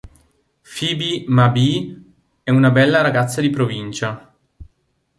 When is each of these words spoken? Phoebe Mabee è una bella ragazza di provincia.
Phoebe 0.63 1.25
Mabee 1.27 2.01
è 2.41 2.49
una 2.49 2.71
bella 2.71 3.01
ragazza 3.01 3.39
di 3.39 3.51
provincia. 3.51 4.33